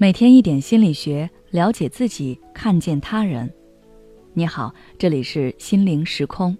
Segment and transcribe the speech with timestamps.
[0.00, 3.52] 每天一点心理学，了解自己，看见他人。
[4.32, 6.56] 你好，这里是心灵时空。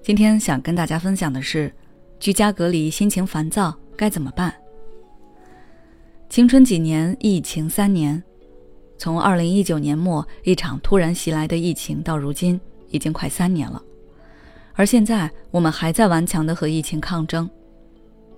[0.00, 1.74] 今天想跟大家分享的是，
[2.20, 4.54] 居家隔离，心情烦躁该怎么办？
[6.28, 8.22] 青春几年，疫情三年，
[8.96, 13.82] 从二零一九年末一场突然袭来的疫情到如今，已经快三年了。
[14.74, 17.50] 而现在，我们还在顽强的和疫情抗争。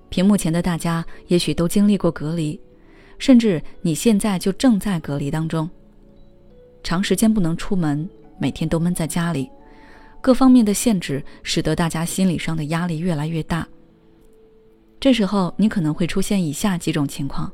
[0.09, 2.59] 屏幕前的大家，也许都经历过隔离。
[3.17, 5.69] 甚至你现在就正在隔离当中，
[6.83, 8.07] 长时间不能出门，
[8.37, 9.49] 每天都闷在家里，
[10.21, 13.67] 各方面的限制使得大家心理上的压力越来越大。
[14.99, 17.51] 这时候你可能会出现以下几种情况：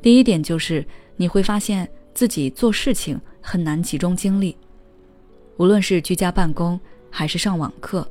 [0.00, 0.84] 第一点就是
[1.16, 4.56] 你会发现自己做事情很难集中精力，
[5.56, 6.78] 无论是居家办公，
[7.10, 8.08] 还是上网课，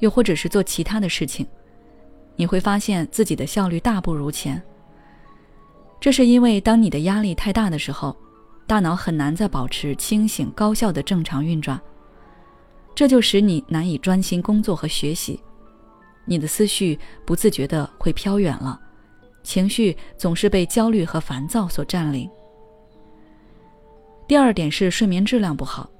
[0.00, 1.46] 又或者是做其他的事情，
[2.36, 4.60] 你会发现自己的效率大不如前。
[6.00, 8.16] 这是因为，当你的压力太大的时候，
[8.66, 11.78] 大脑很难再保持清醒、高效的正常运转，
[12.94, 15.38] 这就使你难以专心工作和学习，
[16.24, 18.80] 你的思绪不自觉的会飘远了，
[19.42, 22.30] 情绪总是被焦虑和烦躁所占领。
[24.26, 25.90] 第二点是睡眠质量不好。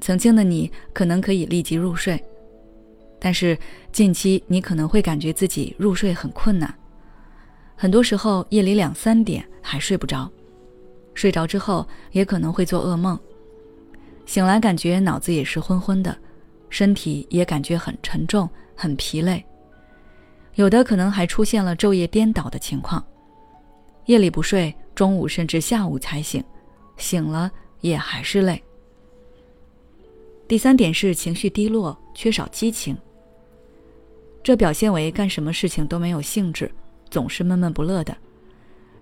[0.00, 2.18] 曾经的你可能可以立即入睡，
[3.18, 3.58] 但是
[3.92, 6.74] 近期你可能会感觉自己入睡很困难。
[7.80, 10.30] 很多时候夜里两三点还睡不着，
[11.14, 13.18] 睡着之后也可能会做噩梦，
[14.26, 16.14] 醒来感觉脑子也是昏昏的，
[16.68, 19.42] 身体也感觉很沉重、很疲累，
[20.56, 23.02] 有的可能还出现了昼夜颠倒的情况，
[24.04, 26.44] 夜里不睡，中午甚至下午才醒，
[26.98, 28.62] 醒了也还是累。
[30.46, 32.94] 第三点是情绪低落，缺少激情，
[34.42, 36.70] 这表现为干什么事情都没有兴致。
[37.10, 38.16] 总是闷闷不乐的，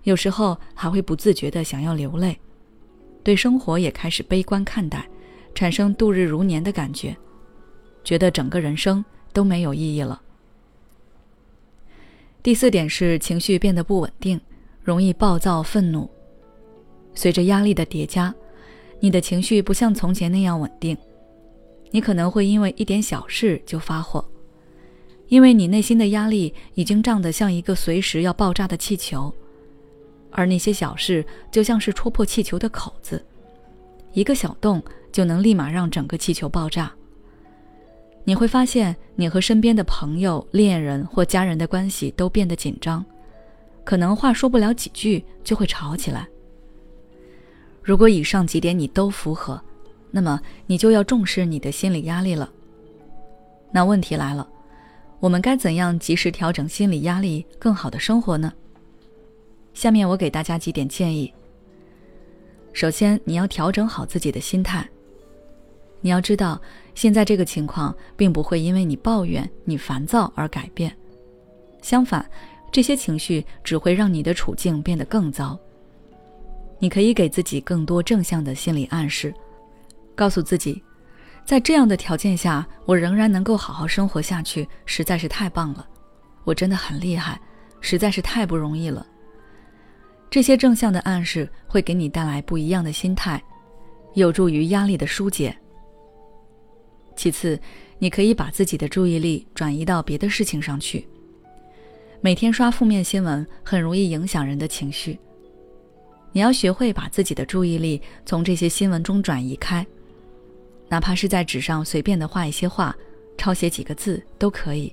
[0.04, 2.38] 有时候还会不自觉的想要流泪，
[3.22, 5.08] 对生活也开始悲观看待，
[5.54, 7.16] 产生度日如年的感觉，
[8.02, 10.22] 觉得整个人生都没有意义了。
[12.42, 14.40] 第四点是情绪变得不稳定，
[14.82, 16.08] 容易暴躁愤怒。
[17.14, 18.34] 随着压力的叠加，
[19.00, 20.96] 你的情绪不像从前那样稳定，
[21.90, 24.24] 你可能会因为一点小事就发火。
[25.28, 29.32] 因为你内心的压力已经胀得像一个随时要爆炸的气球，
[30.30, 33.22] 而那些小事就像是戳破气球的口子，
[34.12, 36.90] 一个小洞就能立马让整个气球爆炸。
[38.24, 43.04] 你会发现，你和身边的朋友、恋人或家人的关系都变得紧张，
[43.84, 46.26] 可能话说不了几句就会吵起来。
[47.82, 49.60] 如果以上几点你都符合，
[50.10, 52.50] 那么你就要重视你的心理压力了。
[53.70, 54.48] 那问题来了。
[55.20, 58.52] 我们该怎样及时调整心理压力，更好的生活呢？
[59.74, 61.32] 下面我给大家几点建议。
[62.72, 64.88] 首先，你要调整好自己的心态。
[66.00, 66.60] 你要知道，
[66.94, 70.96] 现在这个情况并不会因为你抱怨、你烦躁而改变，
[71.82, 72.24] 相反，
[72.70, 75.58] 这些情绪只会让你的处境变得更糟。
[76.78, 79.34] 你可以给自己更多正向的心理暗示，
[80.14, 80.80] 告诉自己。
[81.48, 85.88] 在这样的条件下，我仍然能够好好生活下去，实在是太棒了。
[86.44, 87.40] 我真的很厉害，
[87.80, 89.06] 实在是太不容易了。
[90.28, 93.42] 这些正向的暗示会给你带来不一样的心态，
[94.12, 95.56] 有助于压力的疏解。
[97.16, 97.58] 其次，
[97.98, 101.08] 你可以把自己的注意力转移到别的事情上去。
[102.20, 105.18] 每天刷负面新闻很容易影响人的情绪，
[106.30, 109.86] 你要学会把自己的注意力从这些新闻中转移开。
[110.88, 112.94] 哪怕是在纸上随便的画一些画，
[113.36, 114.92] 抄写几个字都可以。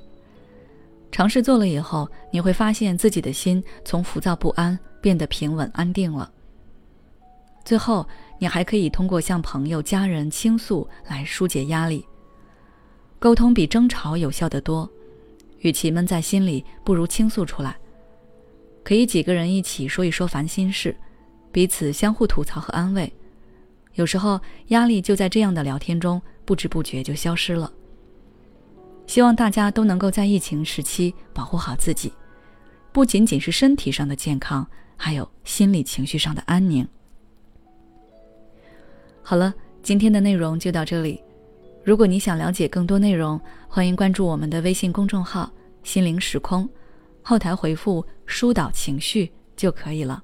[1.11, 6.29] 尝试做了以后，你会发现自己的心从浮躁不安变得平稳安定了。
[7.63, 8.05] 最后，
[8.37, 12.05] 你还可以通过向朋友、家人倾诉来疏解压力。
[13.17, 14.87] 沟通比争吵有效得多，
[15.59, 17.77] 与其闷在心里，不如倾诉出来。
[18.83, 20.95] 可以几个人一起说一说烦心事，
[21.51, 23.11] 彼此相互吐槽和安慰。
[23.95, 27.71] 有时候压力就在这样的聊天中不知不觉就消失了。
[29.07, 32.11] 希望大家都能够在疫情时期保护好自己，
[32.91, 34.65] 不仅仅是身体上的健康，
[34.97, 36.87] 还有心理情绪上的安宁。
[39.21, 41.21] 好了，今天的内容就到这里。
[41.83, 45.51] 如果你想了解更多内容，欢迎关注我们的微信公众号
[45.83, 46.67] “心灵时空”，
[47.21, 50.23] 后台回复“疏导情绪”就可以了。